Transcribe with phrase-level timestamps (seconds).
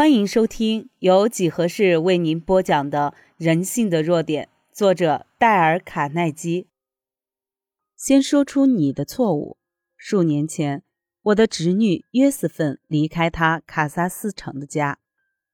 [0.00, 6.68] 欢迎收听由几何式为您播讲的《人性的弱点》，作者戴尔·卡耐基。
[7.98, 9.58] 先说出你的错误。
[9.98, 10.82] 数年前，
[11.20, 14.98] 我的侄女约瑟芬离开她卡萨斯城的家，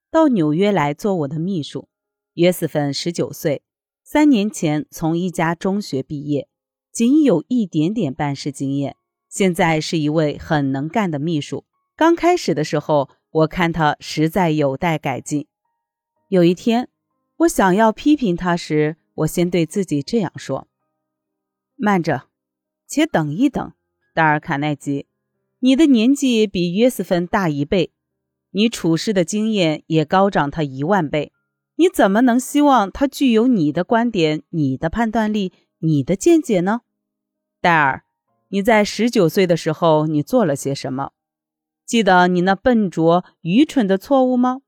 [0.09, 1.89] 到纽约来做我的秘书。
[2.35, 3.63] 约瑟芬十九岁，
[4.01, 6.47] 三年前从一家中学毕业，
[6.93, 8.95] 仅有一点点办事经验，
[9.27, 11.65] 现在是一位很能干的秘书。
[11.97, 13.09] 刚开始的时候。
[13.31, 15.47] 我看他实在有待改进。
[16.29, 16.89] 有一天，
[17.37, 20.67] 我想要批评他时，我先对自己这样说
[21.75, 22.27] ：“慢着，
[22.87, 23.73] 且等一等，
[24.13, 25.07] 达尔卡耐基，
[25.59, 27.91] 你的年纪比约瑟芬大一倍，
[28.51, 31.31] 你处事的经验也高涨他一万倍，
[31.75, 36.81] 你怎么能希望他具有你的观点、你的判断力、你的见解呢？
[37.61, 38.03] 戴尔，
[38.49, 41.11] 你在十九岁的时候，你做了些什么？”
[41.87, 44.59] 记得你那笨拙、愚蠢的错误吗？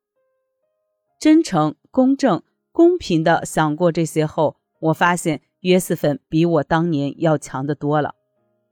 [1.20, 2.42] 真诚、公正、
[2.72, 8.16] 公平的想过这些后，我发现约瑟芬比我当年要强得多了。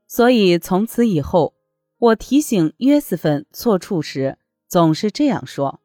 [0.06, 1.52] 所以从此以后，
[1.98, 5.80] 我提醒约瑟芬错处时，总是这样说：“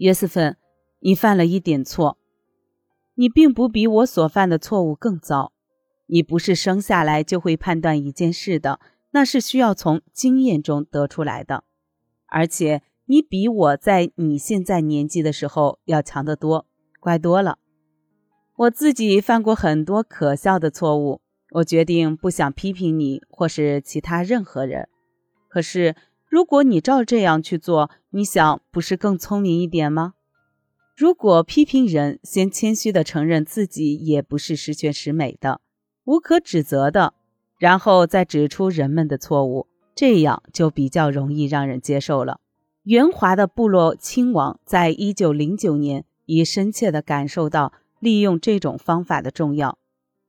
[0.00, 0.56] 约瑟芬，
[1.00, 2.16] 你犯了一点错，
[3.16, 5.52] 你并不比我所犯的错误更糟。
[6.06, 8.80] 你不是生下来就会判断一件事的，
[9.10, 11.64] 那是需要从经验中得出来的。”
[12.28, 16.66] 而且你比我在你现在年纪的时候要强得多，
[17.00, 17.58] 乖多了。
[18.56, 21.20] 我自己犯过很多可笑的错误，
[21.52, 24.88] 我决定不想批评你或是其他任何人。
[25.48, 25.94] 可是
[26.28, 30.14] 如果你照这样去做，你想不是更聪明一点吗？
[30.96, 35.60] 如果批评人先谦虚地承认自己也不是十全十美的、
[36.04, 37.14] 无可指责的，
[37.56, 39.67] 然后再指出人们的错误。
[39.98, 42.38] 这样就比较容易让人接受了。
[42.84, 49.76] 圆滑的部落亲王在一九零九年已深切地感受到利用这种方法的重要，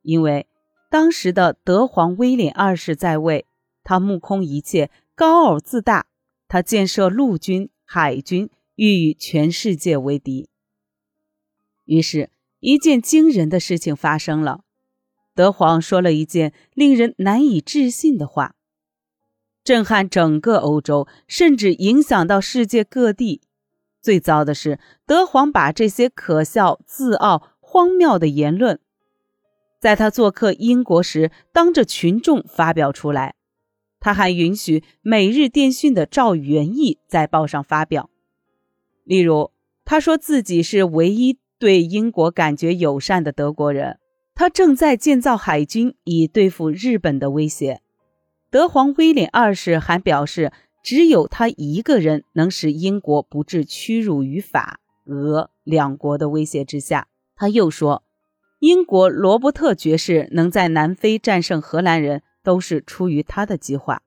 [0.02, 0.48] 因为
[0.89, 3.45] 当时的德皇威廉二世在位，
[3.83, 6.08] 他目空一切，高傲自大，
[6.48, 10.49] 他建设陆军、海军，欲与全世界为敌。
[11.86, 14.64] 于是，一件惊人的事情发生了：
[15.36, 18.55] 德皇说了一件令人难以置信的话。
[19.70, 23.44] 震撼整个欧洲，甚至影响到世界各地。
[24.02, 28.80] 最糟的是，德皇把这些可笑、自傲、荒谬的言论，
[29.80, 33.36] 在他做客英国时当着群众发表出来。
[34.00, 38.10] 他还允许《每日电讯》的赵元义在报上发表。
[39.04, 39.52] 例如，
[39.86, 44.00] 他说自己是唯一对英国感觉友善的德国人，
[44.34, 47.82] 他正在建造海军以对付日本的威胁。
[48.52, 50.52] 德皇威廉二世还表示，
[50.83, 57.08] 只有他一个人能使英国不致屈辱于法、俄两国的威胁之下。
[57.36, 58.04] 他又说，
[58.58, 64.02] 英国罗伯特爵士能在南非战胜荷兰人，都是出于他的计划。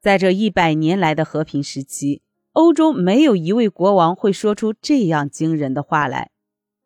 [0.00, 2.22] 在这一百年来的和平时期，
[2.52, 6.30] 欧洲没有一位国王会说出这样惊人的话来。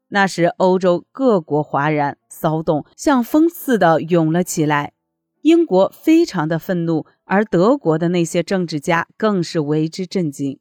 [0.09, 4.95] 那时，欧洲各国哗然，骚动像风似的涌了起来。
[5.43, 10.61] 英国非常的愤怒，而德国的那些政治家更是为之震惊。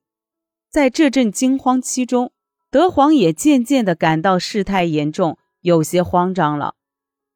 [0.69, 2.31] 在这阵惊慌期中，
[2.71, 6.73] 德皇也渐渐地感到事态严重，有些慌张了。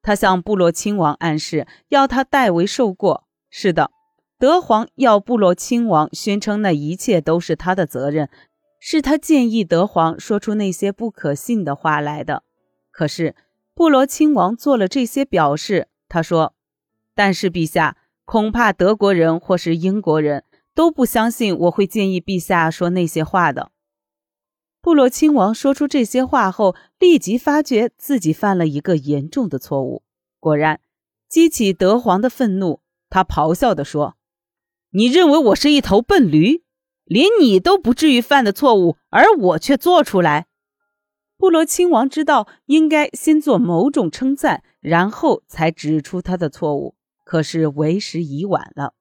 [0.01, 3.27] 他向布洛亲王暗示，要他代为受过。
[3.49, 3.91] 是的，
[4.39, 8.27] 德皇要布洛亲王宣称那一切都是他的责任，
[8.79, 12.43] 是他建议德皇说出那些不可信的话来的。
[12.89, 13.35] 可是
[13.75, 16.53] 布罗亲王做了这些表示，他说。
[17.15, 20.43] 但是，陛下恐怕德国人或是英国人
[20.75, 23.71] 都不相信我会建议陛下说那些话的。
[24.81, 30.03] 布罗亲王说出这些话后，立即发觉自己犯了一个严重的错误。
[30.39, 30.79] 果然，
[31.27, 34.15] 激起德皇的愤怒，他咆哮地说
[34.91, 36.61] ：“你认为我是一头笨驴？
[37.05, 40.45] 连你都不至于犯的错误，而我却做出来。”
[41.37, 46.95] 布罗亲王知道应该先做某种称赞，然后才指出他的错误。
[47.25, 48.93] 可是为时已晚了，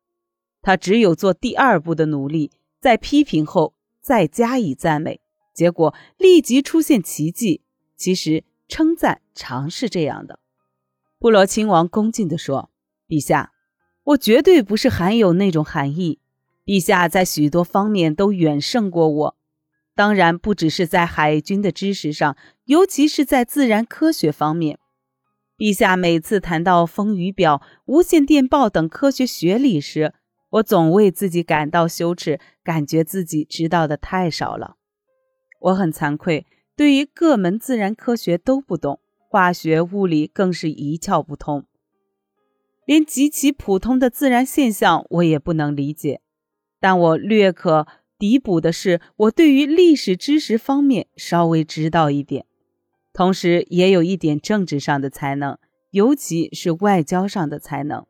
[0.60, 2.50] 他只有做第二步的努力，
[2.80, 5.20] 在批评后再加以赞美，
[5.52, 7.60] 结果立即出现奇迹。
[7.96, 10.40] 其实称赞常是这样的。
[11.18, 12.70] 布罗亲王恭敬地说
[13.06, 13.52] ：“陛下，
[14.02, 16.18] 我绝对不是含有那种含义。
[16.64, 19.36] 陛下在许多方面都远胜过我，
[19.94, 24.78] 当然不只是在海军的知识上，尤其是在自然科学方面。”
[25.56, 30.12] 陛下每次谈到风雨表、无线电报等科学学理时，
[30.50, 34.76] 我总为自己感到羞耻，感觉自己知道的太少了。
[35.60, 36.44] 我很惭愧，
[36.76, 38.98] 对于各门自然科学都不懂，
[39.30, 41.64] 化学、物理更是一窍不通，
[42.84, 46.20] 连极其普通的自然现象我也不能理解。
[46.80, 47.86] 但我略可
[48.18, 52.44] 弥补的是，我对于历史知识方面稍微知道一点，
[53.14, 55.56] 同时也有一点政治上的才能，
[55.90, 58.04] 尤其是外交上的才能。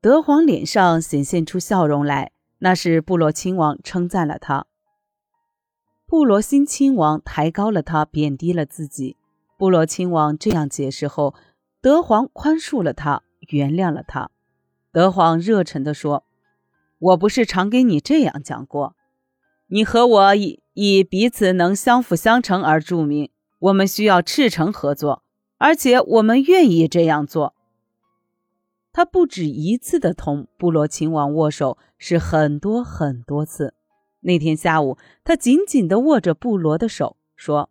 [0.00, 4.66] 德皇脸上显现出笑容来，那是布罗亲王称赞了他。
[6.06, 9.16] 布罗新亲王抬高了他，贬低了自己。
[9.58, 11.34] 布罗亲王这样解释后，
[11.82, 14.30] 德皇宽恕了他，原谅了他。
[14.92, 16.24] 德皇热忱地说
[17.00, 18.94] ：“我不是常给你这样讲过？
[19.66, 23.30] 你和我以以彼此能相辅相成而著名。
[23.58, 25.22] 我们需要赤诚合作，
[25.56, 27.54] 而且我们愿意这样做。”
[28.92, 33.74] 他不止一次的同布罗亲王握手，是很多很多次。
[34.20, 37.70] 那天下午，他紧紧地握着布罗的手，说：“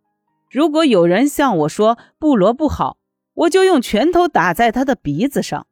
[0.50, 2.96] 如果有人向我说布罗不好，
[3.34, 5.66] 我就用拳头打在他的鼻子上。”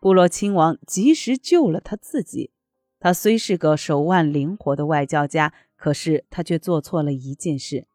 [0.00, 2.50] 布罗亲王及时救了他自己。
[2.98, 7.86] 他虽是个手腕灵活的外交家，可是他却做错了一件事：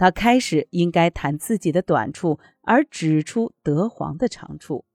[0.00, 4.86] 他开始应该谈自己的短处，而指出德皇的长处。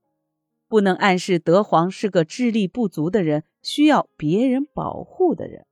[0.67, 5.67] 不能暗示德皇是个智力不足的人，需要别人保护的人。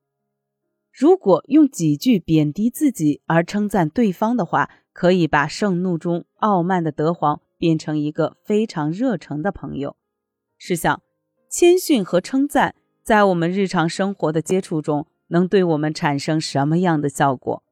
[0.92, 9.96] 如果用几句贬低自己而称赞对方的话，可以把盛怒中傲慢的德皇变成一个非常热诚的朋友。
[10.56, 11.02] 试想，
[11.50, 17.64] 谦逊和称赞在我们日常生活的接触中能对我们产生什么样的效果？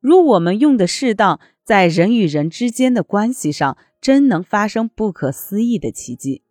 [0.00, 6.42] 如我们用的适当，在人与人之间的关系上，真能发生不可思议的奇迹。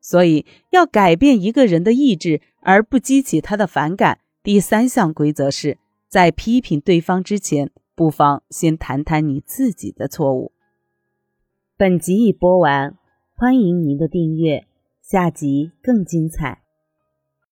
[0.00, 5.78] 所以，要改变一个人的意志而不激起他的反感，第三项规则是
[6.08, 10.52] 在批评对方之前，不妨先谈谈你自己的错误。
[11.76, 12.96] 本集已播完，
[13.34, 14.66] 欢迎您的订阅，
[15.00, 16.63] 下集更精彩。